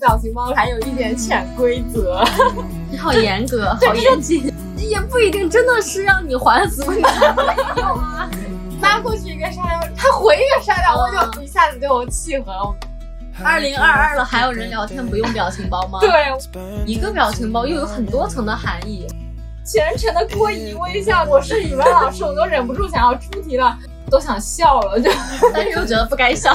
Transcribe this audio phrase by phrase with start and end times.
[0.00, 2.24] 表情包还有一点潜规则，
[2.90, 8.28] 你好严格，好严谨， 也不一定真的是让你还俗，你没有啊。
[8.80, 12.74] 发过去一个沙雕，他回一个沙雕，我就一下子对我契合了。
[13.44, 16.00] 二零二二了，还有人聊天不用表情包吗？
[16.00, 16.10] 对，
[16.84, 19.06] 一个表情包又有很多层的含义，
[19.64, 21.24] 全程的过疑微笑。
[21.24, 23.78] 我是语文老师，我都忍不住想要出题了，
[24.10, 25.08] 都想笑了，就
[25.54, 26.52] 但是又觉得不该笑。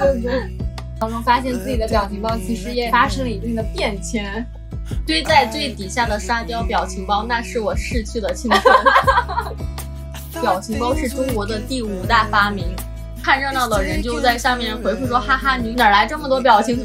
[0.00, 0.56] 对 对对。
[1.00, 4.44] 当中发现自己的表情包其实也发生了一定的变迁，
[5.06, 8.62] 堆在最底下的沙雕表情包，那是我逝去的青春。
[10.42, 12.66] 表情包是中国的第五大发明，
[13.22, 16.78] 看热闹的人就在下面回复说：“哈哈，你哪来这么多表情？”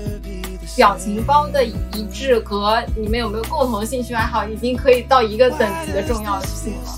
[0.77, 1.75] 表情包的一
[2.11, 6.95] 致和你们有没有共同兴趣爱好，已经可以到一个等级的重要性了。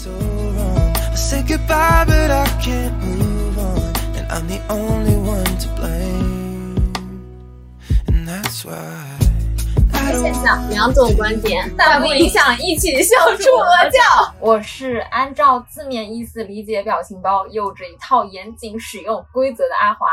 [10.19, 14.33] 现象两种观点，但不影响一起笑出鹅叫。
[14.41, 20.07] 我是按照字面意思理解表情包，有着一套严谨使用规则的阿华。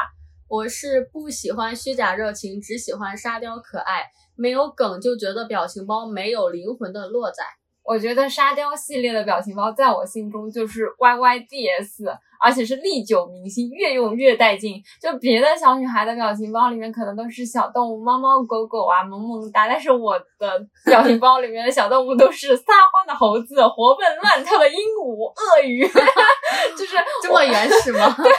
[0.46, 4.04] 我是不喜欢虚假热情，只喜欢沙雕可爱，
[4.36, 7.42] 没有梗就觉得表情包没有灵魂的洛仔。
[7.82, 12.04] 我觉得沙雕系列的表情包在我心中就是 Y Y D S，
[12.44, 14.82] 而且是历久弥新，越用越带劲。
[15.00, 25.82] 就别的小女孩的表情包里面可能都是小动物，猫猫狗狗啊，萌萌哒，但是我的表情包里面的小动物都是撒欢的猴子，活蹦乱跳的鹦鹉、鳄鱼，
[26.76, 28.14] 就是这么原始吗？
[28.22, 28.30] 对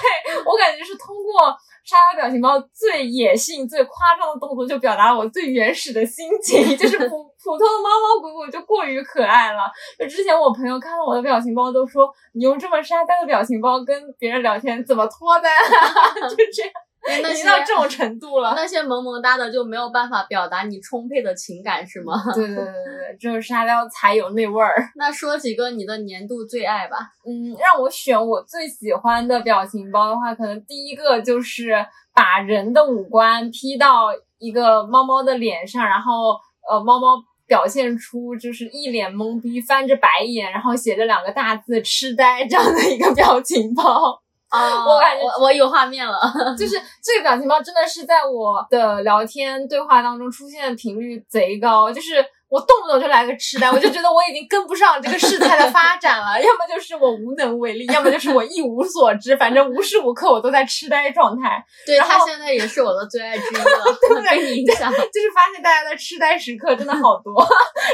[0.45, 1.55] 我感觉是通过。
[1.85, 9.71] 沙雕表情包最野性、最夸张的动作，就表达了我最原始的心情， 就是普普通的猫猫狗狗就过于可爱了。
[9.99, 15.51] 就之前我朋友看到我的表情包，都说你用这么沙雕的表情包跟别人聊天，怎么脱单？
[16.27, 16.71] 就这样。
[17.07, 22.13] 已经到这种程度了，那些萌萌哒的就没有办法表达你充沛的情感是吗？
[22.33, 24.73] 对对对对对，只有沙雕才有那味儿。
[24.95, 26.97] 那说几个你的年度最爱吧。
[27.25, 34.07] 嗯，让我选我最喜欢的表情包的话，可能第一个就是把人的五官 P 到
[34.39, 36.39] 一个猫猫的脸上，然后
[36.69, 44.19] 呃，猫猫表现出就是一脸懵逼，翻着白眼，然后写着两个大字“痴呆”这样的一个表情包。
[44.51, 46.17] 我感觉我我有画面了，
[46.57, 61.61] 就是这个表情包真的是在我的聊天对话当中出现的频率贼高，就是我动不动就来个痴呆，我就觉得我已经跟不上这个事态的发展了， 要么就是我无能为力，要么就是我一无所知，反正无时无刻我都在痴呆状态。
[61.85, 67.45] 对他现在也是我的最爱之一了，被你影响，就是发现大家的痴呆时刻真的好多。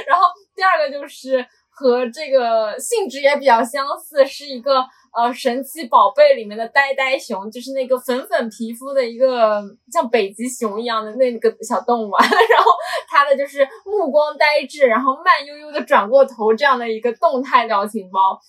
[0.05, 0.25] 然后
[0.55, 4.85] 第二个就是和这个性质也比较相似，是一个。
[5.13, 9.61] 呃，神奇宝贝里面的呆呆熊，就是那个粉粉皮肤的一个
[9.91, 12.71] 像北极熊一样的那个小动物啊， 然后
[13.09, 18.39] 它的就是目光呆滞，然后慢悠悠的转过头这样的一个动态表情包。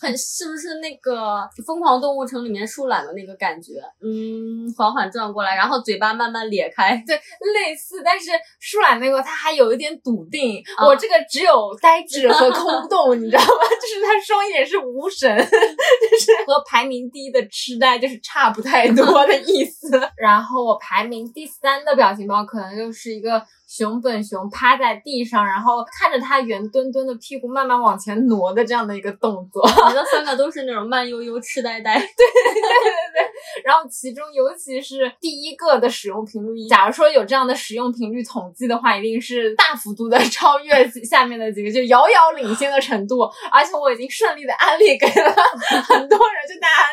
[0.00, 1.14] 很是不是那个
[1.64, 3.74] 《疯狂动物城》里面树懒的那个感觉？
[4.02, 6.96] 嗯，缓缓转过来，然后嘴巴慢慢咧开。
[7.06, 13.48] 对，类似，但是树懒那个它还有一点笃定，我这个只有呆滞和空 洞，你知道吗？
[13.80, 19.88] 就是它双眼是无神，就是和排名第一的痴呆就是差不太多的意思。
[20.18, 23.42] 然后我排名第三的表情包可能就是一个。
[23.76, 29.68] 熊本熊趴在地上，然后看着它圆墩墩的屁股慢慢往前挪的这样的一个动作。
[29.88, 31.98] 你 的三个都是那种慢悠悠、痴呆呆。
[31.98, 33.62] 对对对对对。
[33.64, 43.22] 然后其中尤其是第一个的使用频率，假如说有这样的使用频率统计的话，一定是大幅度的 超越下面的几个，就遥遥领先的程度。
[43.50, 45.34] 而且我已经顺利的安利给了
[45.82, 46.86] 很多人，就大家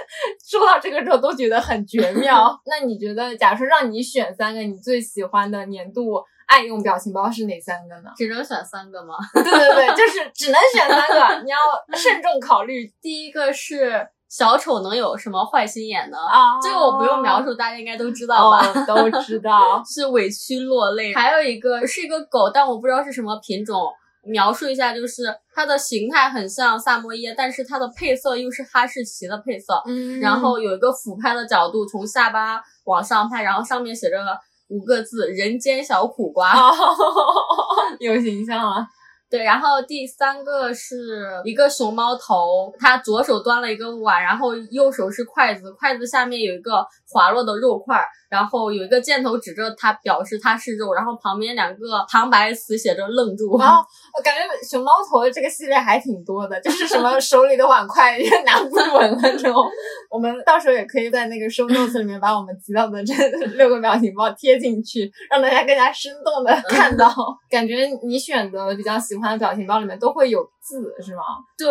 [0.43, 2.59] 收到这个之后都觉得很绝妙。
[2.65, 6.23] 那你觉得，假如说让你选三个你最喜欢的年度？
[6.47, 8.11] 爱用表情包是哪三个呢？
[8.15, 9.15] 只能选三个吗？
[9.33, 11.57] 对对对，就是只能选三个，你要
[11.97, 12.91] 慎重考虑。
[13.01, 16.17] 第一个是小丑能有什么坏心眼呢？
[16.17, 18.61] 啊，这个我不用描述，大家应该都知道吧？
[18.85, 21.13] 都知道， 是委屈落泪。
[21.13, 23.91] 还有一个是一个狗，但我不知道是什么品种。
[24.23, 29.81] 描述一下，就是它的形态很像萨摩耶，但是它的配色又是哈士奇的配色。
[29.87, 34.17] 嗯，然后有一个俯拍的角度，从下巴往上拍，然后上面写着。
[34.71, 36.55] 五个字，人间小苦瓜，
[37.99, 38.87] 有形象了。
[39.31, 40.95] 对，然后第三个是
[41.45, 48.05] 一个熊猫头，它左手端了一个碗，然后右手是筷子，筷子下面有一个滑落的肉块。
[48.29, 50.93] 然后有一个箭头指着它，表示它是肉。
[50.93, 53.83] 然后旁边两个旁白词写着“愣住 ”。然后
[54.17, 59.53] 我感觉熊猫头的这个系列还挺多的，就是什么手里的碗筷也拿不稳了这种。
[60.09, 63.13] 我们到时候也可以在那个 show notes 里面把我们提到的这
[63.57, 67.13] 六个表情包贴进去，让大家更加生动的看到。
[67.49, 71.23] 感觉你选的比较喜欢的表情包里面都会有字，是吗？
[71.57, 71.67] 对，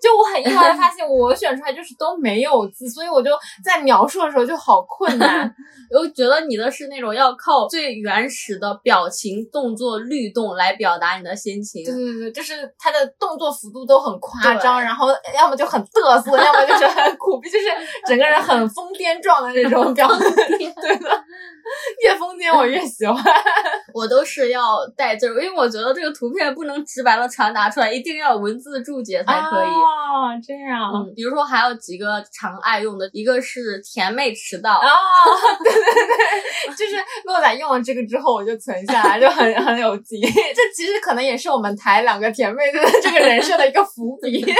[0.00, 3.30] 就我很意外的发现，我选出来就是都没有字，所以我就
[3.62, 5.54] 在描述的时候就好困难。
[5.92, 11.84] 我觉得你的是那种要靠最原始的表情、动作、律动来表达你的心情。
[11.84, 17.66] 对对对，就是他的动作幅度都很夸张，然后要么就很嘚瑟，要么就是很苦逼，就是
[18.06, 20.72] 整个人很疯癫状的那种表情。
[20.74, 21.24] 对的，
[22.02, 23.20] 越疯癫我越喜欢。
[23.92, 29.68] 我都是要带字，因为我觉得这个图片不能直白的传达出来，一定要文字注解才可以。
[29.68, 30.92] 哦，这样。
[30.94, 34.74] 嗯，比如说还有几个常爱用的，一个是甜妹迟到。
[34.74, 34.80] 哦，
[35.62, 40.20] 对对对，就是洛仔用了这个之后，我就存下来，就很很有劲。
[40.20, 44.44] 这其实可能也是我们台两个甜妹的这个人设的一个伏笔。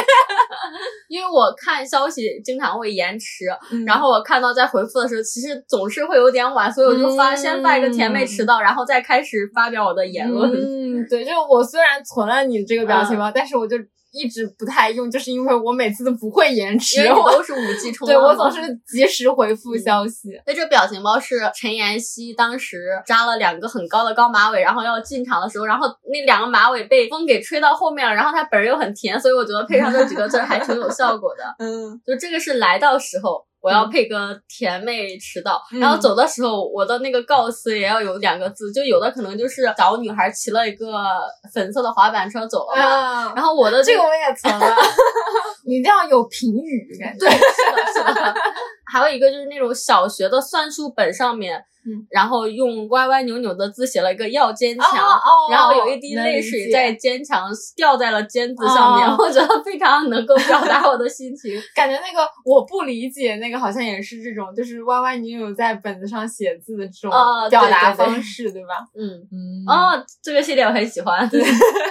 [1.09, 3.47] 因为我看消息经常会延迟，
[3.85, 10.49] 然后我看到在回复的时候，其实总是会有点晚，所以我就发先发一个甜妹迟到，然后再开始发表我的言论。
[10.53, 13.77] 嗯，对，就我虽然存了你这个表情包，但是我就。
[14.13, 18.05] 一直不太用，就是因为我每次都不会延迟，我都是五 G 充。
[18.11, 20.31] 对我总是及时回复消息。
[20.45, 31.45] 那这表情包是陈妍希当时扎了两个很高的高马尾，然后要进场的时候，然后那两个马尾被风给吹到后面了，然后她本人又很甜，所以我觉得配上这几个字还挺有效果的。
[31.65, 33.47] 嗯，就这个是来到时候。
[33.61, 40.87] 我要配个甜妹迟到，然后走的时候，我的那个告辞也要有两个字，就有的可能就是小女孩骑了一个
[41.53, 44.77] 粉色的滑板车走了嘛，然后我的这个我也存了，
[45.67, 47.39] 你一定要有评语感觉，对，是
[47.77, 48.35] 的，是的，
[48.91, 51.65] 还有一个就是那种小学的算术本上面。
[51.83, 55.19] 嗯，然后用歪歪扭扭的字写了一个要坚强，
[55.51, 61.59] 然后有一滴泪水在坚强掉在了尖字上面，我觉得非常能够表达我的心情。
[61.75, 67.11] 感觉那个我不理解那个好像也是这种，就是歪歪扭扭在本子上写字的这种
[67.49, 68.75] 表达方式，对吧？
[68.95, 69.65] 嗯嗯。
[69.67, 71.27] 哦，这个系列我很喜欢。
[71.31, 71.43] 对，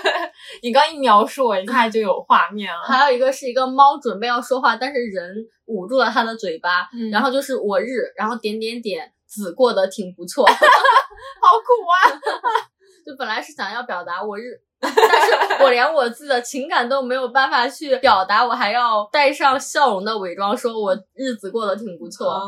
[0.61, 2.83] 你刚一描述，我一看就有画面了。
[2.83, 5.33] 还有一个是一个猫准备要说话，但是人
[5.69, 9.13] 捂住了他的嘴巴，然后就是我日，然后点点点。
[9.29, 10.57] 子过得挺不错， 好苦
[11.85, 12.17] 啊！
[13.05, 22.41] 就本来是想要表达我日，但是我连我自己的情感都没有办法去表达，我还要带上笑容的伪装，说我日子过得挺不错。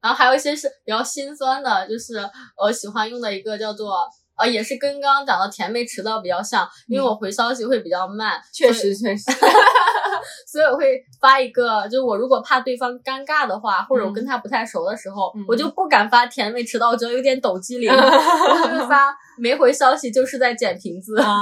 [0.00, 2.14] 然后还有一些是比较心酸的，就是
[2.56, 4.08] 我喜欢用的一个叫做。
[4.38, 9.30] 啊，也是跟刚刚讲的甜妹迟到比较像，因为我回消息会比较慢，确实确实，
[10.46, 21.18] 所以我会发一个，就是我如果怕对方尴尬的话，或者我跟他不太熟的时候，我就不敢发甜妹迟到，我觉得有点抖机灵， 我就发没回消息就是在捡瓶子。
[21.20, 21.34] 啊，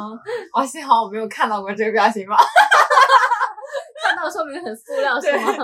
[0.54, 2.36] 哦，幸好我没有看到过这个表情包。
[4.18, 5.54] 看到说明很塑料是吗？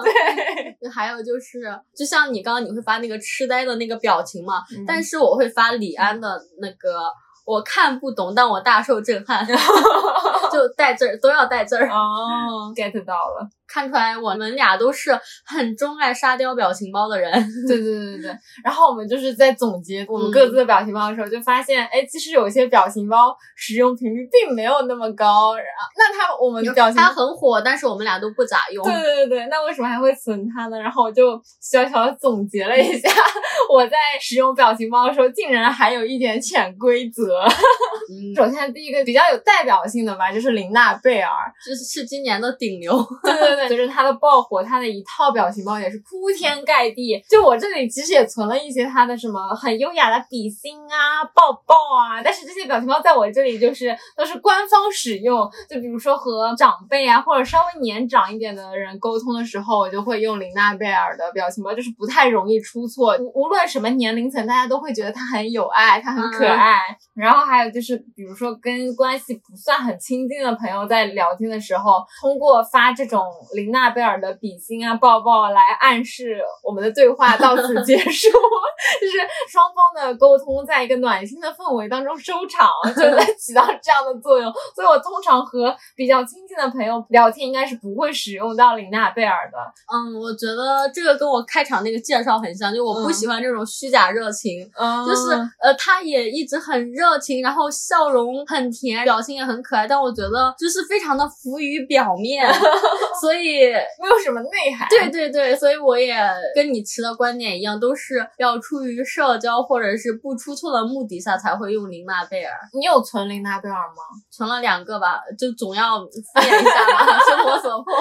[0.81, 1.61] 对， 还有就是，
[1.95, 7.01] 就像你刚刚你会发那个痴呆的那个表情嘛，但是我会发李安的那个。
[7.45, 9.47] 我看不懂，但我大受震撼，
[10.53, 15.11] 就带字儿都要带字儿哦，get 到了，看出来我们俩都是
[15.45, 17.31] 很钟爱沙雕表情包的人。
[17.69, 18.39] 对对对对对。
[18.65, 25.55] 然后我们就是在总结我们各自的表情包的时候，就发现，哎，其实有些表情包使用频率并没有那么高。
[25.57, 28.85] 然后，那他我们表情它很火，但是我们俩都不咋用。
[28.85, 30.79] 对对对对，那为什么还会存它呢？
[30.79, 33.11] 然后我就小小的总结了一下，
[33.71, 37.34] 我在使用表情包的时候，竟然还有一点潜规则。
[38.37, 41.31] 首先，第一个比较有代表性的吧，就是琳娜贝尔，
[41.65, 43.05] 就是是今年的顶流。
[43.23, 47.23] 对对对，随 着她的爆火，她的一套表情包也是铺天盖地。
[47.29, 55.51] 就我这里其实也存了一些她的什么很优雅的比心啊、抱抱啊，但是这些表情包在我这里就是都是官方使用。
[55.69, 63.17] 就比如说和长辈啊或者稍微年长一点的人沟通的时候，我就会用琳娜贝尔的表情包，就是不太容易出错。
[63.35, 66.81] 无论什么年龄层，大家都会觉得她很有爱，她很可爱。
[67.25, 78.29] 然后还有就是，比如说跟关系不算很亲近的朋友在聊天的时候，通过发这种琳娜贝尔的比心啊、抱抱来暗示我们的对话到此结束，
[79.01, 79.17] 就是
[79.51, 84.53] 双方的沟通在一个暖心的氛围当中收场，就在起到这样的作用。
[84.75, 89.57] 所以我通常和比较亲近的朋友聊天，应该是不会使用到琳娜贝尔的。
[89.91, 94.71] 嗯，我觉得这个跟我开场那个介绍很像，就我不喜欢这种虚假热情，
[95.07, 97.14] 就是呃，他也一直很热。
[97.15, 102.45] 热情，然后笑容很甜，表情也很可爱，但我觉得就是非常的浮于表面，
[103.21, 104.89] 所以没有什么内涵。
[104.89, 106.17] 对对对，所以我也
[106.55, 112.53] 跟你持的观点一样，都是要出于社交或者是不出错的目的下才会用琳娜贝尔。
[112.73, 114.03] 你有存琳娜贝尔吗？
[114.31, 117.95] 存了两个吧，就总要敷衍一下嘛， 生活所迫。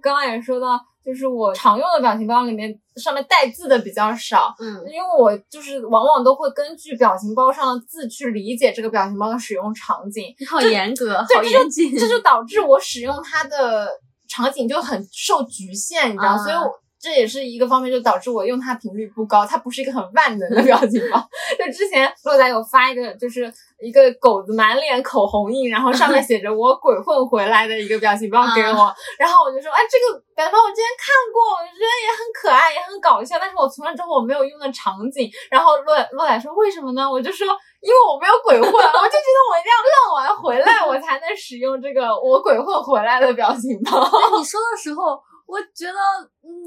[0.00, 0.80] 刚刚也说到。
[1.04, 10.34] 就是我常用的表情包里面，上面带字的比较少，嗯，因为我就是往往都会根据表情包上的字去理解这个表情包的使用场景。
[10.48, 13.88] 好严格，好严谨，这就导致我使用它的
[14.28, 16.83] 场景就很受局限，你知道，所以我。
[17.04, 19.44] 这也是一个方面，就导致我用它频率不高。
[19.44, 21.20] 它不是一个很万能的表情包。
[21.58, 35.28] 就之前洛仔有发一个，就是一个狗子满脸口红印，然后上面写着“我鬼混回来的”一个表情包给我，然后我就说，哎，这个表情包我之前看过，我觉得也很可爱，也很搞笑，但是我存了之后我没有用的场景。
[35.50, 37.04] 然后洛洛仔说为什么呢？
[37.04, 37.46] 我就说
[37.84, 44.00] 因为我没有鬼混，我就觉得我一定要浪完回来，我才能使用这个我鬼混回来的表情包。
[44.38, 45.20] 你说的时候。
[45.46, 45.98] 我觉得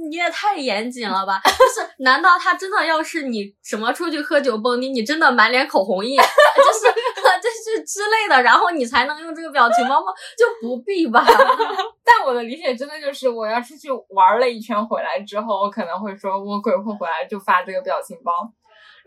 [0.09, 1.41] 你也太严谨了吧？
[1.43, 6.93] 就是难道他真的要是你什么出去喝酒蹦迪，你真的满脸口红印， 就是
[7.41, 10.13] 就是之类的，然后你才能用这个表情包吗？
[10.37, 11.25] 就不必吧。
[12.05, 18.31] 但我的理解真的就是，我要出去玩了一圈回来之后，我可能会说我鬼混回来就发这个表情包。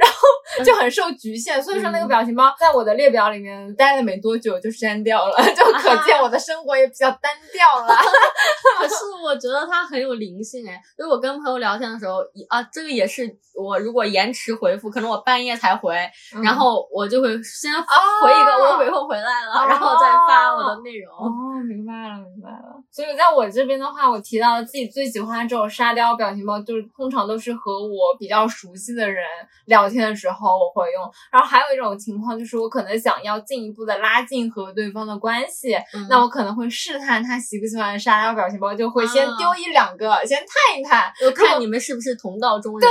[0.00, 7.94] 然后就很受局限，所以说那个表情包在我的列表里面待了没多久就删掉了， 就可见我的生活也比较单调了。
[8.78, 15.94] 可是我觉得它很有灵性哎，就我跟朋友聊天的时候，啊，这个也是我如果延迟回复，可能我半夜才回，
[16.42, 21.14] 然后我就会先回一个我回复回来了，然后再发我的内容。
[21.14, 21.28] 哦，
[21.68, 22.80] 明白了，明白了。
[22.90, 29.26] 所以在我这边的话，我提到了自己最喜欢这种沙雕表情包，就是通常都是和我比较熟悉的人
[29.66, 29.89] 聊。
[29.90, 35.76] 天的时候我会用，然后还有一种情况就是我可能想要进一步的拉近和对方的关系，
[36.08, 42.80] 那我可能会试探他喜不喜欢沙雕表情包，就会先丢一两个，先探一探，看你们是不是同道中人。
[42.80, 42.90] 对，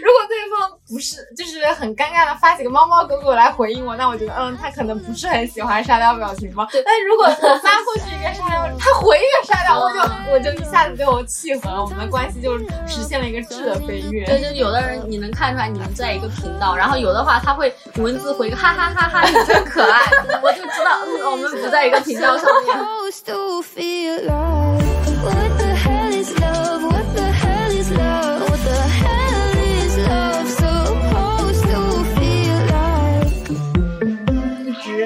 [0.00, 6.66] 如果对方不是，就是很尴尬的发几个猫猫狗狗来回应我，那我觉得嗯，他可能不是很喜欢沙雕表情包。
[6.84, 10.00] 但如果我发过去一个沙雕，他回一个沙雕，我就
[10.32, 14.24] 我就一下子就契合了，我们的关系就实现了一个质的飞跃。
[14.24, 16.26] 对，就有的人你能看出来你们在一个。
[16.36, 20.00] 频道，然后有的话他会文字回个哈哈哈哈，你真可爱，
[20.42, 21.00] 我就知道
[21.30, 22.76] 我们不在一个频道上面。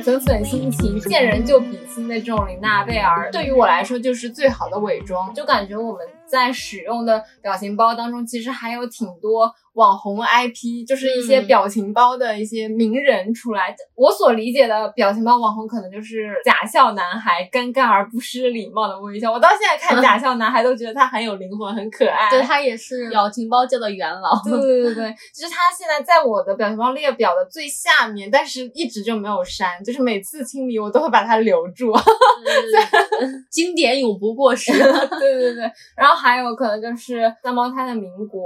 [0.03, 5.33] 粉粉心情，见人就比心的这种琳娜贝尔，对于我来说就是最好的伪装。
[5.35, 9.55] 就感觉我们在使用的表情包当中，其实还有挺多。
[9.75, 13.75] 网红 IP 就是一些表情包的一些名人出来。
[13.95, 19.31] 我所理解的表情包网红，可能就是假笑男孩，尴尬而不失礼貌的微笑。
[19.31, 22.29] 我到现在看 假笑男孩都觉得他很有灵魂，很可爱。
[22.31, 24.31] 对他也是表情包界的元老。
[24.45, 29.69] 对对对对， 就是他现在在我的表情包列表的最下面，但是一直就没有删。
[29.85, 31.93] 就是每次清理，我都会把它留住。
[33.51, 34.73] 经典永不过时。
[34.73, 38.43] 对对对，然后还有可能就是三胞胎的民国，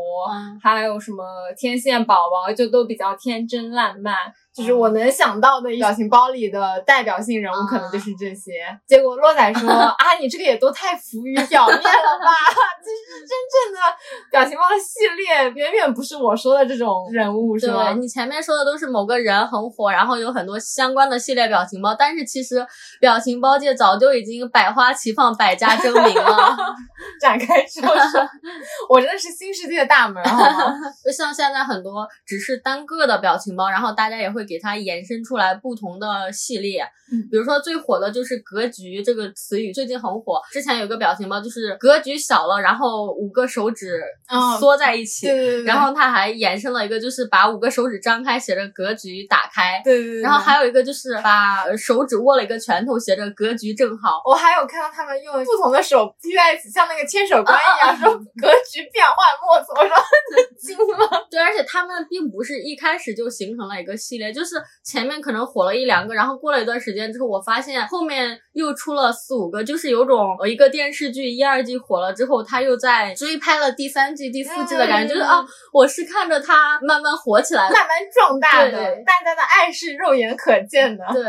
[0.62, 1.13] 还有什么？
[1.14, 4.16] 什么天线宝宝就都比较天真烂漫。
[4.54, 8.52] 就是我能想到的表情包里的代表性人物，可能就是这些。
[8.86, 9.68] 结果洛仔说：
[9.98, 12.30] “啊，你这个也都太浮于表面了吧？
[12.80, 13.80] 其实真正的
[14.30, 17.94] 表情包的系列，远远不是我说的这种人物，是吧？
[17.94, 22.64] 你前面说的都是某个人很火，然后有很多相关的系列表情包，但是其实
[23.00, 26.56] 表情包界早就已经百花齐放，百家争鸣了。
[27.20, 28.28] 展开说说，
[28.88, 30.74] 我真的是新世界的大门，好吗？
[31.04, 34.43] 就像现在很多只是单个的表情包，然后大家也会。
[34.44, 36.84] 给它延伸出来不同的系列，
[37.30, 40.40] 比如说最火的就是“格局”这个词语，最近很火。
[40.52, 44.02] 之前有个表情包，就是格局小了，然后五个手指
[44.58, 49.80] 缩在一起，对对对然后它还延伸了一个，就是把五个手指张开，写着“格局打开”。
[49.84, 50.20] 对对对。
[50.20, 54.20] 然后还有一个就是把手指握了一个拳头，写着“格局正好”。
[54.26, 59.72] 我还有看到他们用不同的手拼在一起，像那个千手观一样，说“格局变幻莫测”。
[59.80, 59.94] 我说
[60.58, 61.26] 惊了。
[61.30, 64.32] 对，而且他们并不是一开始就形成了一个系列。
[64.34, 78.70] 就是前面可能火了一两个，然后过了一段时间之后，我发现后面又出了四五个，就是有种一个电视剧一二季火了之后，他又在追拍了第三季、第四季的感觉，就是啊，我是看着他慢慢火起来，慢慢壮大的，
[79.06, 81.04] 大家的爱是肉眼可见的。
[81.12, 81.22] 对。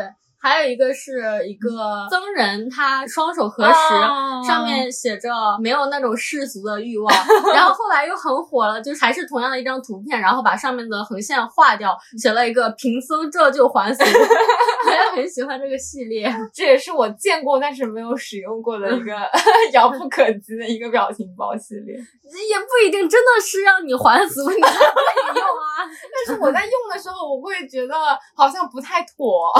[0.45, 1.71] 还有一个是一个
[2.07, 7.11] 僧人，他双手合十，上面写着没有那种世俗的欲望。
[7.51, 14.03] 然后后来又很火了，就是还是同样的一张图片，然后把上面的横线划掉，写了一个贫僧这就还俗。
[14.85, 19.11] 我也很喜欢这个系列，这也是我见过但是没有使用过的一个
[19.73, 21.95] 遥不可及的一个表情包系列。
[21.95, 25.81] 也不一定真的是让你还俗，你才可以用啊。
[25.87, 27.95] 但是我在用的时候，我会觉得
[28.35, 29.51] 好像不太妥。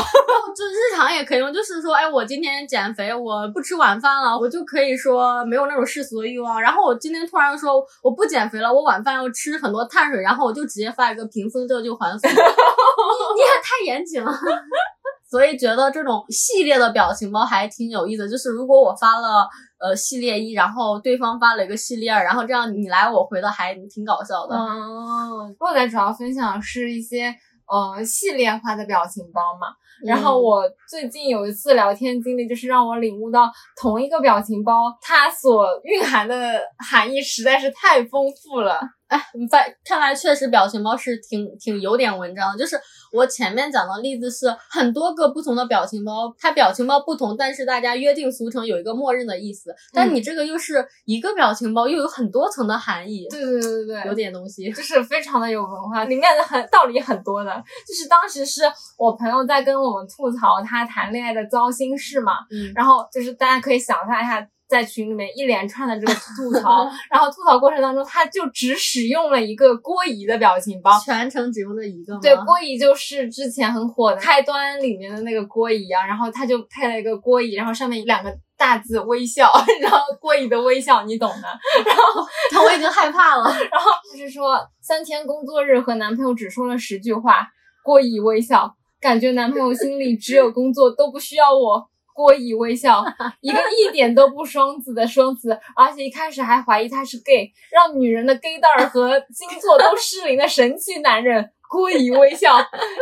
[0.55, 6.61] 就日常也可以用，就是说，哎，我今天减肥，我不吃晚饭了，我就可以说没有那种世俗的欲望。
[6.61, 12.27] 然后我今天突然说我不减肥了，我晚饭要吃很多碳水，然后我就直接发一个贫僧这就还俗。
[12.27, 14.31] 你你也太严谨了。
[15.27, 18.29] 所以觉得这种系列的表情包还挺有意思。
[18.29, 19.47] 就是如果我发了
[19.79, 24.55] 呃系列一，然后对方发了一个系列二，然后这样你来我回的还挺搞笑的。
[24.55, 27.33] 嗯，洛仔主要分享是一些
[27.67, 29.67] 呃系列化的表情包嘛。
[30.03, 38.79] 然后我最近有一次聊天经历，就是让我领悟到同一个表情包它所蕴含的含义实在是太丰富了。
[39.15, 42.57] 哎，发看来确实表情包是挺挺有点文章的。
[42.57, 42.79] 就是
[43.13, 49.73] 我前面讲的例子是很多个不同的表情包，它表情包不同，但是大家约定俗成有一个默认的意思。
[49.93, 53.25] 但你这个又是一个表情包，又有很多层的含义。
[53.29, 57.51] 对对对对对，有点东西，就是非常的有文化，里面的很道理很多的。
[57.87, 58.63] 就是当时是
[58.97, 64.45] 我朋友在跟我们吐槽他谈恋爱的糟心事嘛，嗯，然后就是大家可以想象一下。
[64.67, 72.17] 在群里面一连串的这个吐 槽，然后吐槽过程当中，他就只使用了一个郭姨的表情包，全程只用了一个。
[72.19, 81.47] 对，郭姨就是之前很火的开端里面的那个郭姨啊，然后他就配了一个郭姨，然后上面两个大字微笑，然后郭姨的微笑你懂的。
[81.85, 83.43] 然后 我已经害怕了。
[83.71, 87.47] 然后就是说三天工作日和男朋友只说了十句话，
[87.83, 91.87] 郭姨微笑，感觉男朋友心里只有工作都不需要我。
[92.15, 93.03] 郭姨微笑，
[93.41, 101.51] 一个一点都不双子的双子，而且一开始还怀疑他是 gay，让女人的 gay 蛋儿和星座都失灵的神奇男人。
[101.67, 102.55] 郭姨微笑，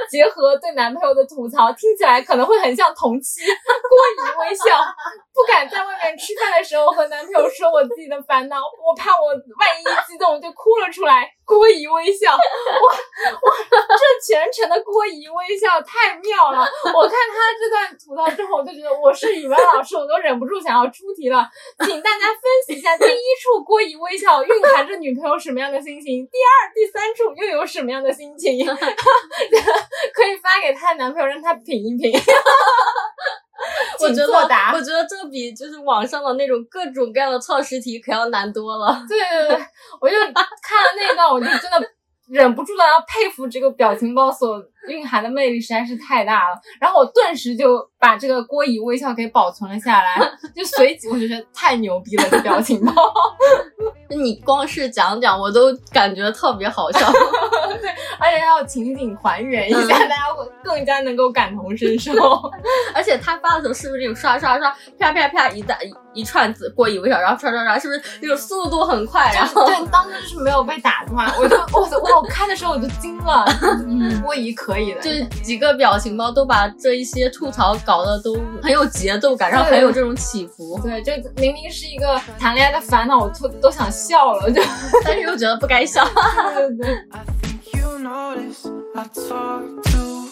[0.10, 3.42] 结合对男朋友的吐槽，听起来可能会很像同期。
[3.44, 4.80] 郭姨微笑，
[5.36, 11.30] 不敢在外面吃饭的时候和男朋友说我自己的烦恼，我怕我万一激动就哭了出来。
[11.54, 12.38] 郭姨微笑， 哇
[12.90, 16.66] 哇，这全程的郭姨微笑太妙了！
[16.94, 21.48] 我看他这段吐槽之后，我就觉得我是语文老师，我都忍不住想要出题了，
[21.86, 28.66] 请大家分析一下第一处郭姨微笑蕴含着女朋友什么样的心情，第二、第三处又有什么样的心情？
[28.66, 32.12] 可以发给她的男朋友，让他品一品。
[34.00, 34.34] 我觉得，
[34.74, 39.04] 我觉得这比就是网上的那种各种各样的测试题可要难多了。
[39.08, 39.66] 对对对，
[40.00, 41.88] 我就看了那段，我就真的
[42.28, 46.60] 忍不住的要佩服这个表情包所蕴含的魅力实在是太大了。
[46.80, 50.20] 然后我顿时就把这个郭姨微笑给保存了下来，
[50.56, 52.94] 就随即我就觉得太牛逼了，这表情包。
[54.10, 57.00] 你光是讲讲，我都感觉特别好笑。
[57.82, 62.12] 对，而且要情景还原一下，大家会更加能够感同身受。
[62.94, 65.78] 而且他发的时候是不是这种刷刷刷，啪啪啪一大
[66.14, 69.32] 一串字过一个小时，然后刷刷刷，是不是那种速度很快？
[69.34, 73.46] 然后对，当时就是没有被打断，我就我我我看的时候我就惊了。
[73.88, 80.80] 嗯， 郭姨可以的，就是几个表情包都把这一些吐槽搞得都很有节奏感，然后很有这种起伏。
[80.84, 84.62] 对，就明明是一个谈恋爱的烦恼，我都都想笑了，就
[85.04, 86.06] 但是又觉得不该笑。
[86.56, 87.43] 对 对。
[89.14, 90.23] 说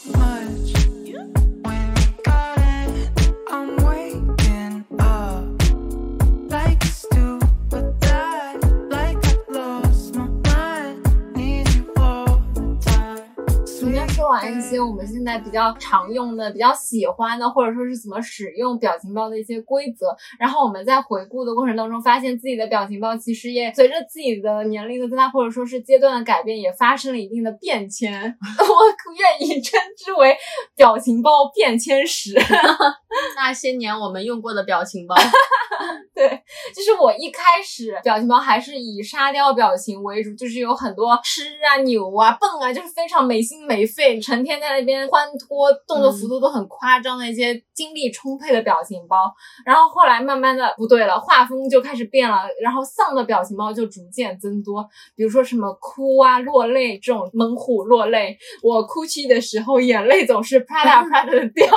[14.32, 28.12] 完一些我们现在比较常用的、比较喜欢的，或者说是怎么使用表情包的一些规则，然后我们在回顾的过程当中，发现自己的表情包其实也随着自己的年龄的增大，或者说是阶段的改变，也发生了一定的变迁。
[28.16, 30.38] 我愿意称之为
[30.76, 32.34] 表情包变迁史。
[33.36, 35.16] 那些年我们用过的表情包，
[36.14, 36.28] 对，
[36.76, 44.20] 就是我一开始表情包还是以沙雕表情为主，就是有很多吃啊、扭啊、蹦啊，就是非常没心没肺。
[44.20, 49.34] 成天在那边欢脱，动作幅度都很夸张的一些精力充沛的表情包，
[49.66, 61.68] 然后后来慢慢的不对了，画风就开始变了，然后丧的表情包就逐渐增多，比如说什么哭啊、落泪这种猛虎落泪，我哭泣的时候眼泪总是 啪嗒啪嗒的掉。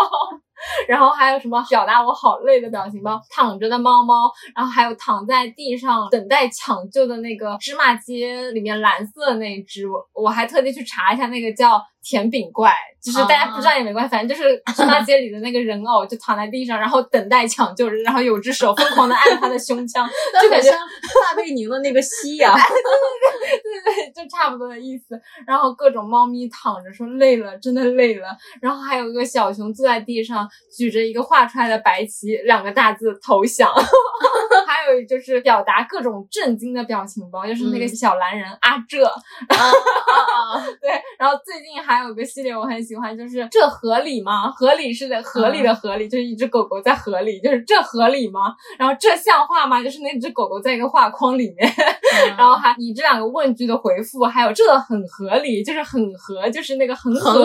[0.87, 3.21] 然后还有什么表达我好累的表情包？
[3.31, 12.71] 躺着的猫猫，然后还有躺在地上等待抢救的那个芝麻街里面蓝色那只，我我还特地去查一下，那个叫甜饼怪，
[13.03, 20.07] 就是大家不知道也没关系，反正就是猪八戒里的那个人偶，就躺在地上，然后等待抢救，然后有只手疯狂的按他的胸腔，
[20.43, 25.21] 就感觉撒贝宁的那个夕阳，对对对，就差不多的意思。
[25.47, 28.29] 然后各种猫咪躺着说累了，真的累了。
[28.61, 33.73] 然后还有一个小熊坐在地上，举着一个画出来的白旗，两个大字投降。
[34.67, 38.99] 还有就是表达各种震惊的表情包，就是那个小蓝人阿这，
[40.81, 40.91] 对。
[41.19, 44.51] 然后最近还有个系列我很喜欢，就是这合理吗？
[44.51, 48.55] 合理是在，合理的合理，就是一只狗狗在河里，就是这合理吗？
[48.79, 49.83] 然后这像话吗？
[49.83, 51.73] 就是那只狗狗在一个画框里面，
[52.37, 57.41] 然后还以这两个问句的回复，还有这很合理，就是很合，就是那个恒河，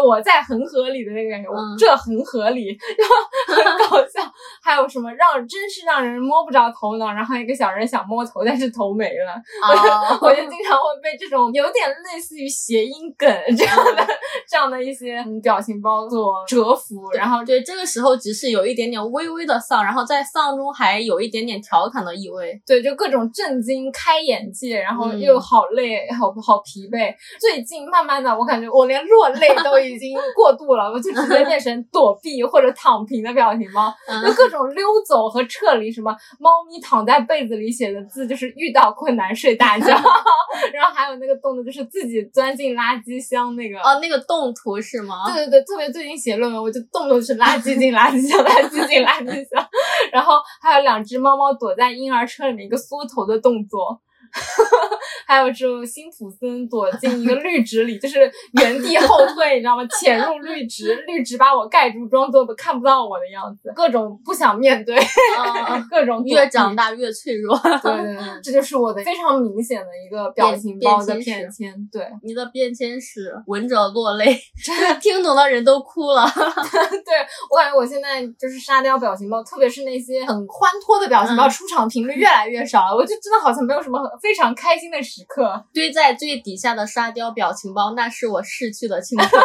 [0.00, 1.48] 我在恒河里的那个感觉，
[1.78, 3.14] 这很合理，然后
[3.54, 4.20] 很搞笑。
[4.62, 9.34] 还有什么让真是让人摸不着头脑，然后一个小人想摸头，但是头没了。
[10.20, 14.06] 我我就经常会被这种有点类似于谐音梗这样的
[14.48, 17.10] 这样的一些表情包所折服。
[17.12, 22.60] 然后对这个时候只是有一点点微微的丧，然后在丧中还有一点点调侃的意味。
[22.66, 27.14] 对，就各种震惊、开眼界，然后又好累、好好疲惫。
[27.40, 33.92] 最近慢慢的，我感觉我连落泪都已经过度了，我就直接 变成躲避或者躺平的表情包，
[34.26, 39.86] 就各种溜走和撤离，什么猫咪躺在被子里写的字就是遇到困难睡大觉，
[40.74, 45.24] 然后还有那个动作就是自己钻进垃圾箱那个哦，那个动图是吗？
[45.32, 49.66] 对对对，特别最近写论文，我就动作是垃圾进垃圾箱，垃圾进垃圾箱，
[50.12, 54.00] 然后还有两只猫猫躲在婴儿车里面一个缩头的动作。
[55.26, 59.86] 还有这种辛普森躲进一个绿植里，就是原地后退，你知道吗？
[60.00, 64.98] 潜入绿植，绿植把我盖住，装作看不到我的样子，各种不想面对，
[65.88, 67.56] 各种越长大越脆弱。
[67.58, 71.74] 对对对， 这就是我的非常明显的一个表情包的变迁。
[71.92, 76.24] 对，你的变迁史闻者落泪，真的听懂的人都哭了。
[76.26, 77.14] 对
[77.50, 82.96] 我感觉我现在就是沙雕表情包，特别是那些很欢脱的表情包，出场频率越来越少了。
[82.96, 84.00] 我就真的好像没有什么。
[84.22, 89.42] 非常开心的时刻， 堆在最底下的沙雕表情包，那是我逝去的青春。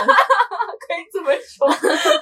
[0.95, 1.67] 可以这么说。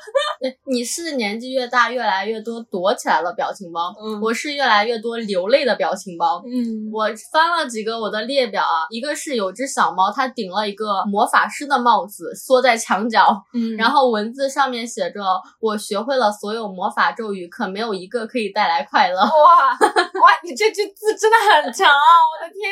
[0.65, 3.93] 你是年纪越大，越来越多躲起来了表情包。
[4.01, 6.41] 嗯，我是越来越多流泪的表情包。
[6.45, 13.43] 嗯，我翻了几个我的列表啊，一个是有只小猫，它顶了一个魔法师的帽子，缩在墙角。
[13.53, 15.21] 嗯， 然后文字上面写着
[15.61, 22.71] ：“我学会了所有魔法咒语，可没有一个可以带来快乐。”哇哇，你这句字真的很长，我的天！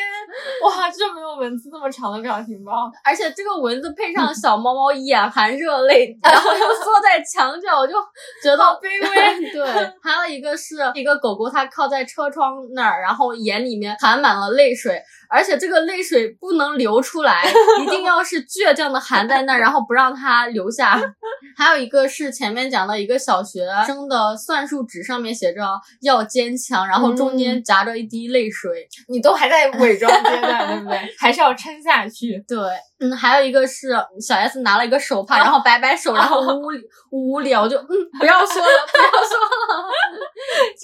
[0.64, 5.91] 哇，这没有文字这么长的表情包，而且这个文字配上小猫猫眼含热泪，
[6.22, 7.94] 然后又缩在墙角，我就
[8.44, 9.52] 觉得卑微。
[9.52, 9.66] 对，
[10.02, 15.02] 还有一个是一个狗狗，它靠在车窗那儿，然后眼里面含满了泪水，
[15.32, 17.44] 而且这个泪水不能流出来，
[17.82, 21.02] 一定要是倔强的含在那儿，然后不让它流下。
[21.58, 25.62] 还有一个是前面讲的一个小学生的算术纸，上面写着
[26.02, 31.00] 要坚强，然后中间夹着一滴泪水， 你都还在伪装阶段，对不对？
[31.18, 32.44] 还是要撑下去。
[32.48, 32.58] 对，
[33.00, 33.90] 嗯，还有一个是
[34.20, 36.42] 小 S 拿了一个手帕，然后摆摆手，然后
[37.12, 37.88] 呜呜聊，就嗯，
[38.20, 39.86] 不要说了，不要说了。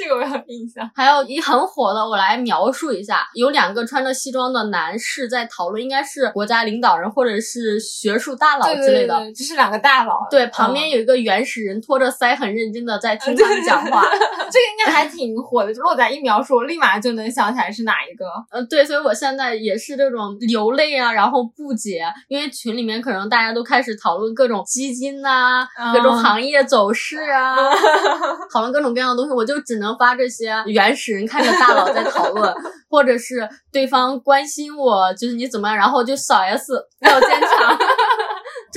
[0.07, 0.89] 这个我有印象。
[0.95, 9.19] 还有一很火的，我来描述一下，有两个穿着西装的男士在讨论，应该是国家领导人或者是学术大佬之类的。
[9.35, 10.25] 这是两个大佬。
[10.31, 14.01] 对，旁边有一个原始人托着腮，很认真的在听他们讲话。
[14.03, 18.25] 这个应该还挺火的，就洛仔一描述，我立马就能想起来是哪一个。
[18.51, 27.57] 嗯，对，所以我现在也是这种流泪啊，然后不解，因为群里面可能大家都开始讨论各种基金呐，各种行业走势啊，
[28.53, 32.53] 讨论各种各样的东西，我就只能发这些原始人看着大佬在讨论，
[32.89, 37.77] 或者是对方关心我，就是你怎么样，然后就扫 S 要坚强。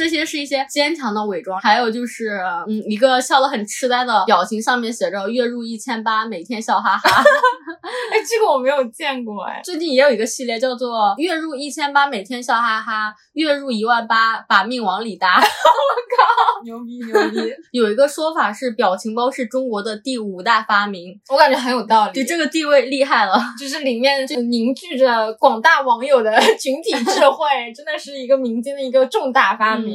[0.00, 7.22] 这些是一些坚强的伪装，还有就是，嗯，一个笑得很痴呆的表情，上面写着月入一千八，每天笑哈哈。
[8.10, 9.60] 哎，这个我没有见过哎。
[9.62, 15.36] 最近也有一个系列叫做月入一千八，每天笑哈哈；月入一万八，把命往里搭。
[15.36, 17.52] 我靠，牛逼牛逼！
[17.72, 22.12] 有一个说法是，表情包是中国的第五大发明，我感觉很有道理。
[22.14, 29.89] 就这个地位厉害了，就是里面就凝聚着广大网友的群体智慧， 真的是一个民间的一个重大发明。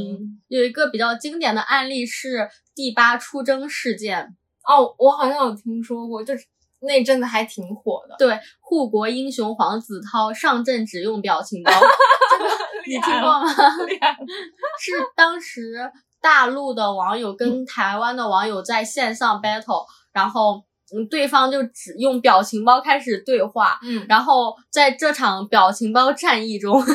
[0.47, 4.35] 有一个比较经典的案例是第八出征事件
[4.67, 6.45] 哦，我好像有听说过，就是
[6.81, 8.15] 那阵子还挺火的。
[8.17, 11.71] 对，护国英雄黄子韬上阵只用表情包，
[12.87, 13.47] 你听过吗？
[14.79, 20.63] 是当时大陆的网友跟台湾的网友在线上 battle，然后
[20.95, 26.83] 嗯，对方就只用表情包开始对话，嗯，然后在这场表情包战役中。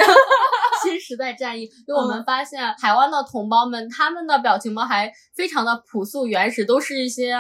[0.83, 7.35] 新时代战役，因为我们发现台湾的同胞们他们的表情包还非常的朴素原始，都是一些。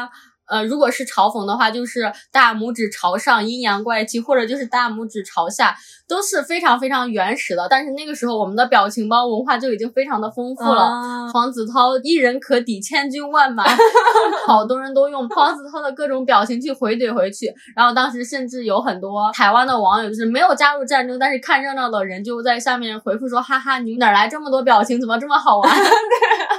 [0.50, 5.76] 呃，如果是嘲讽的话，就是大拇指朝上，阴阳怪气，或者就是大拇指朝下，
[6.08, 7.68] 都是非常非常原始的。
[7.70, 11.30] 但是那个时候，我们的表情包文化就已经非常的丰富了。
[11.32, 13.64] 黄子韬一人可抵千军万马，
[14.46, 17.46] 好多人都用黄子韬的各种表情去回怼回去。
[17.76, 25.00] 然后当时甚至有很多台湾的网友，就是没有加入战争，但是看热闹的人就在下面回复说：“哈哈，你们哪来这么多表情？
[25.00, 25.70] 怎么这么好玩？”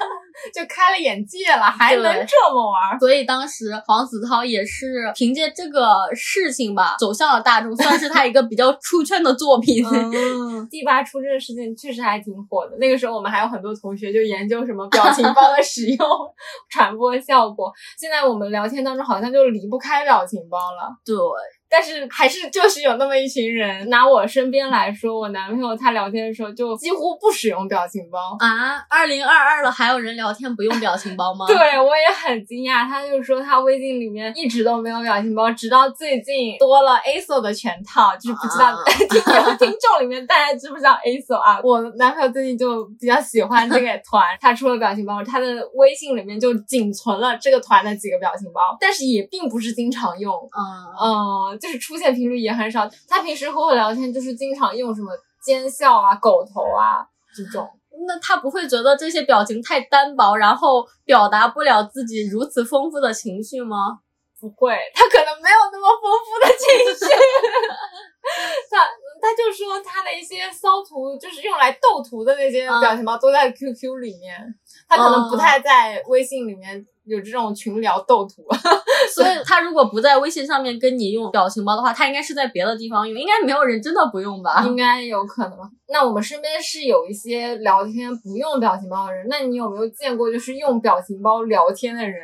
[0.54, 3.00] 就开了眼界了，还能这么玩？
[3.00, 9.86] 所以当时黄子韬也是凭借这个事情吧，走向了大众，算是他一个比较出圈的作品。
[9.88, 12.78] 嗯第八出这个事情确实还挺火的。
[12.78, 15.98] 那个时候我们还有很多同学就研究什么表情包的使用、
[16.70, 17.72] 传播效果。
[17.98, 20.96] 现在我们聊天当中好像就离不开表情包了。
[21.06, 21.16] 对。
[21.72, 28.86] 但是还是就是有那么一群人，拿我身边来说，我男朋友他聊天的时候就几乎不使用表情包啊。
[28.90, 31.46] 二零二二了，还有人聊天不用表情包吗？
[31.50, 32.86] 对我也很惊讶。
[32.86, 38.76] 他就说他微信里面一直都没有表情包，直到最近多了 A S O 的全套，就是不知道
[39.08, 39.18] 听
[39.58, 41.62] 听众里面大家知不知道 A S O 啊？
[41.64, 51.61] 我男朋友最近就比较喜欢这个 团，他出了表情包，他的微信里面就仅存了这个团的几个表情包，但是也并不是经常用，嗯嗯。
[51.62, 55.12] 就是出现频率也很少，他平时和我聊天就是经常用什么
[55.46, 57.70] 奸笑啊、狗头啊这种。
[58.08, 64.00] 那他不会觉得这些表情太单薄，然后表达不了自己如此丰富的情绪吗？
[64.40, 67.14] 不会，他可能没有那么丰富的情绪。
[68.72, 68.78] 他
[69.22, 74.36] 他就说他的一些骚图，就是用来斗图的那些表情包都在 QQ 里面，
[74.90, 76.84] 他可能不太在微信里面。
[77.14, 78.44] 有这种群聊斗图，
[79.14, 84.64] 所以他如果不在微信上面跟你用表情包的话，他应该是在别的地方用，应该没有人真的不用吧？
[84.66, 85.58] 应该有可能。
[85.90, 92.16] 那我们身边是有一些聊天不用表情包的人，那你有没有见过就是用表情包聊天的人？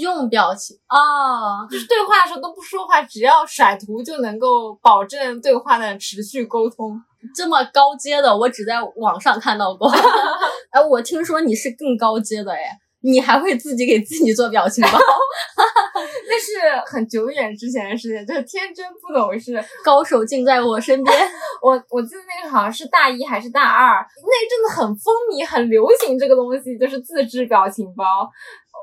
[0.00, 7.00] 用表情啊，就是对话的时候都不说话，只要甩图就能够保证对话的持续沟通。
[7.34, 9.90] 这么高阶的，我只在网上看到过。
[10.70, 12.78] 哎，我听说你是更高阶的哎。
[13.02, 14.98] 你还会自己给自己做表情包？
[16.28, 21.16] 那是很久远之前的事情，就是天真不懂事，高手尽在我身边。
[21.62, 28.30] 我我记得那个好像是大一还是大二，那阵子很风靡、很流行这个东西，就是自制表情包。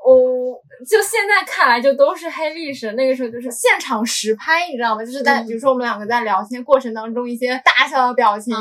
[0.06, 0.56] 哦，
[0.90, 2.94] 就现在看来就都是黑历史。
[2.94, 5.04] 那个时候就是现场实拍，你知道吗？
[5.04, 8.56] 就是在比如说我们两个在聊天过程当中，一些大笑的表情、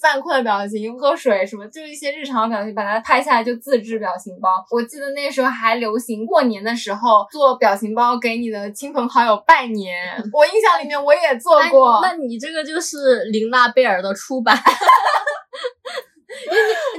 [0.00, 4.48] 犯困的表情、喝水什么，就是一些日常的表情，把它拍下来就自制表情包。
[4.70, 9.94] 我记得那时候还流行过年的时候做表情包给你的亲朋好友拜年。
[10.32, 12.00] 我印象里面我也做过。
[12.02, 14.56] 那你这个就是琳娜贝尔的出版。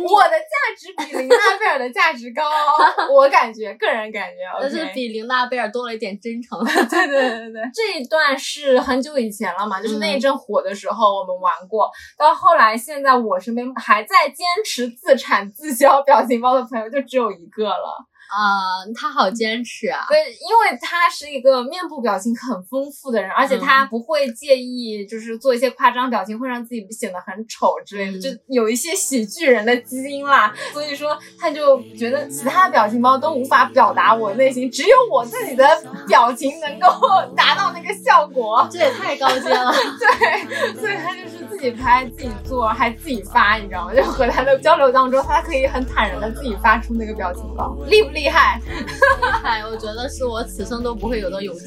[0.09, 2.43] 我的价值比琳娜贝尔的价值高，
[3.13, 6.59] 我感觉，个人感觉，但是比琳娜贝尔多了一点真诚。
[6.65, 18.09] 对对对对， 这一段是很久以前了嘛，就是那一阵火的时候我们玩过，到后来现在我身边还在坚持自产自销表情包的朋友就只有一个了。
[18.29, 20.05] 啊，他好坚持啊！
[20.07, 30.53] 对，因为他是一个面部表情很丰富的人，而且他不会介意，就是做一些夸张表情会让自己显得很丑之类的，就有一些喜剧人的基因啦。
[30.71, 35.67] 所以说，他就觉得其他的表情包都无法表达我内心，只有我自己的
[36.07, 36.87] 表情能够
[37.35, 38.67] 达到那个效果。
[38.71, 39.73] 这也太高阶了。
[39.99, 43.93] 对，所以他就是自己拍、自己做， 还自己发，你知道吗？
[43.93, 48.19] 就和他的交流当中，他可以很坦然的自己发出那个表情包，厉不厉？
[48.24, 49.62] 厉害，厉害！
[49.65, 51.65] 我觉得是我此生都不会有的勇气。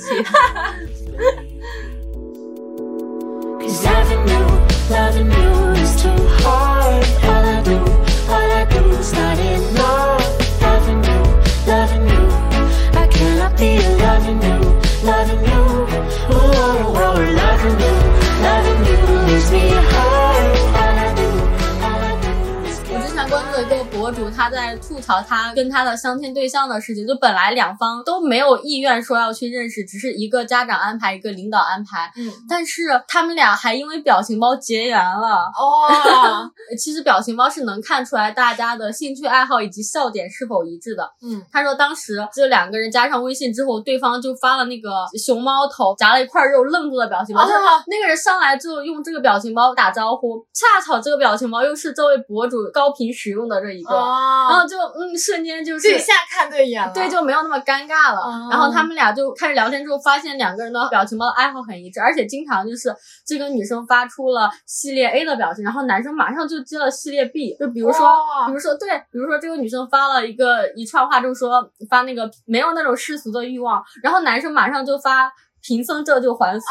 [23.65, 32.11] 博主他在吐槽他跟他的相亲对象的事情，就本来两方都没有意愿说要去认识，只是一个家长安排，一个领导安排。
[32.17, 35.51] 嗯，但是他们俩还因为表情包结缘了。
[35.55, 41.07] 哦， 其实表情包是能看出来大家的兴趣爱好以及笑点是否一致的。
[41.23, 44.89] 嗯，他说当时这两个人加上微信之后，对方就发了那个
[45.23, 47.43] 熊猫头夹了一块肉愣住的表情包。
[47.87, 53.43] 那个人上来之后用这个表情包打招呼，恰巧这个表情包又是这位博主高频使用。
[53.43, 58.49] 用的这一个，然后就嗯，瞬间就是一下看对眼了，对，就没有那么尴尬了。
[58.51, 62.95] 然后他们俩就开始聊天之后，发现两个人的表情包的爱好很一致，而且经常就是
[63.27, 76.67] 这个女生发出了系列 A 的表情，然后男生马上就接了系列 B，就比如说，比如说对，比如说这个女生发了一个一串话，就说发那个没有那种世俗的欲望，然后男生马上就发贫僧这就还俗。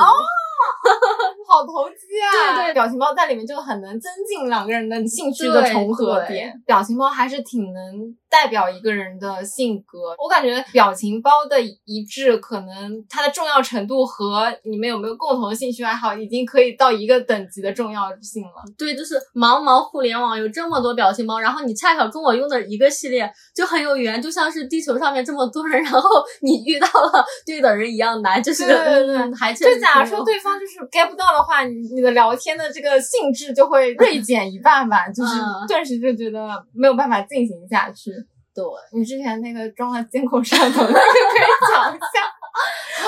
[1.47, 2.56] 好投机啊！
[2.56, 6.54] 对对，表情包在里面就很能增进两个人的兴趣的重合点。
[6.65, 10.15] 表情包还是挺能代表一个人的性格。
[10.17, 18.63] 我感觉表情包的一致，可能它的重要程度和你们有没有共同的兴趣爱好，已经可以到一个等级的重要性了。
[18.78, 26.10] 对，就是茫茫互联网有这么多表情包，然后你恰巧跟我用的一个系列，就很有缘，就像是地球上面这么多人，然后
[26.41, 28.41] 你遇到了对的人一样难。
[28.41, 35.34] 就是对对对，还就假如说对方就是 get 不到的话，你你的聊天的这个兴致就会锐减一半吧，就是
[35.67, 38.12] 顿时就觉得没有办法进行下去。
[38.54, 42.28] 对你之前那个装了监控摄像头，那个可以讲一下，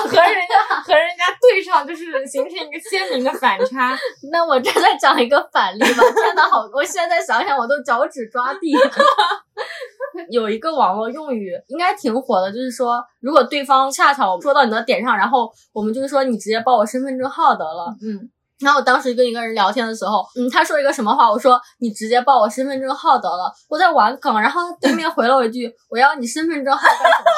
[0.02, 3.96] 和人家和人家对上，就是形成一个鲜明的反差。
[4.32, 8.72] 那我这再讲一个反例吧，真的，好，我现在想想我都脚趾抓地。
[10.30, 17.94] 有一个网络用语应该挺火的，就是说，如果对方恰巧说到你的点上，然后我们就是说你直接报我身份证号得了。
[18.00, 18.30] 嗯。
[18.64, 23.52] 然后我当时跟一个人聊天的时候，嗯，他说一个什么话，我说你直接报我身份证号得了。
[23.68, 27.30] 我在玩梗，然后对面回了我一句，我要你身份证号干什么？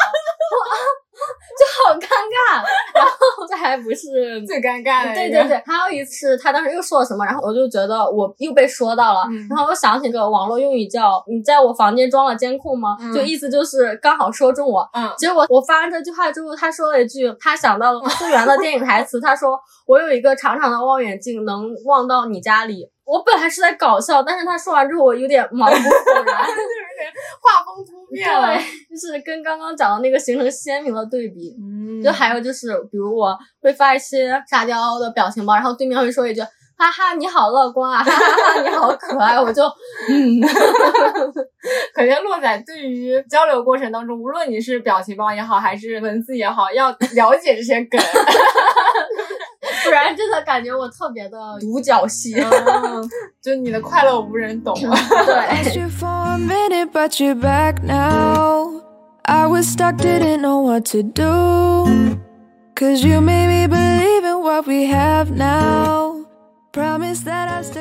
[1.59, 2.62] 就好尴尬，
[2.94, 5.14] 然后这还不是 最尴尬的。
[5.14, 14.88] 对对对，还有一次他当时又说了什么，然后我就觉得我又被说到了，然后我想起个网络用语叫“你在我房间装了监控吗？”就意思就是刚好说中我。
[14.92, 22.90] 嗯，结果我发完这句话之后，他说了一句他想到了 苏源的电影台词，他说我有一个长长的望远镜，能望到你家里。
[23.07, 28.59] 我本来是在搞笑，但是他说完之后，我有点毛骨悚然， 就有点画风突变了，对，
[28.90, 31.55] 就是跟刚刚讲的那个形成鲜明的对比。
[31.57, 36.40] 嗯，就还有就是，比如我会发一些沙雕的表情包，然后对面会说一句
[36.77, 39.62] “哈哈，你好乐观啊，哈哈哈，你好可爱”，我就
[40.09, 40.40] 嗯，
[41.95, 48.01] 可见洛仔对于交流过程当中，无论你是表情包也好，还是文字也好，要了解这些梗。
[49.87, 52.35] 不然真的感觉我特别的 独角戏，
[53.42, 54.75] 就你的快乐无人懂。
[54.79, 55.72] 对。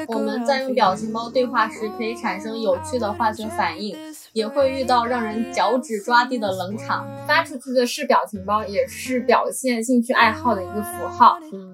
[0.07, 3.95] 我们在用表情包对话时，可以产生有趣的化学反应，
[4.35, 7.07] 也会遇到让人脚趾抓地的冷场。
[7.25, 11.39] 发出去的是表情包，也是表现兴趣爱好的一个符号。
[11.53, 11.71] 嗯。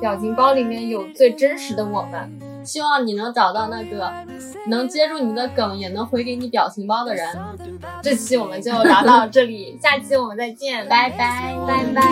[0.00, 4.12] 表情包里面有最真实的我们，希望你能找到那个
[4.66, 7.28] 能接住你的梗，也能回给你表情包的人。
[8.02, 12.02] 这期我们就聊到这里，下期我们再见，拜拜拜拜。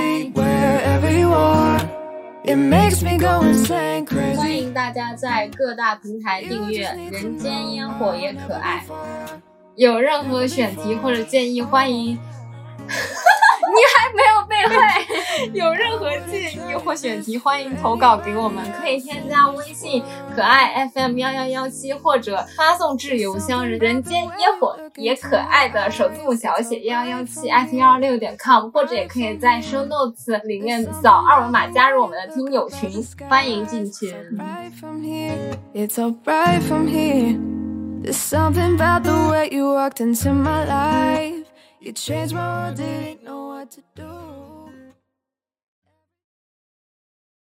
[4.37, 8.85] 欢迎大家在各大平台订阅《人间烟火也可爱》，
[9.76, 12.18] 有任何选题或者建议，欢迎。
[13.68, 14.78] 你还没有背会，
[15.52, 20.02] 有任何建议或选题，欢迎投稿给我们，可以添加微信
[20.34, 32.90] 可爱 FM 幺幺幺七，或者发送至邮箱人间烟火也可爱的首字母小写幺幺幺七 at 幺二六点 com，或者也可以在 show notes 里面扫二维码加入我们的听友群，
[33.28, 34.14] 欢迎进群。
[35.74, 35.98] It's
[38.07, 41.51] There's something about the way you walked into my life.
[41.81, 44.25] You changed my world, didn't know what to do.